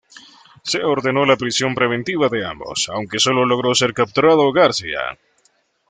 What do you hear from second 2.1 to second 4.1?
de ambos, aunque solo logró ser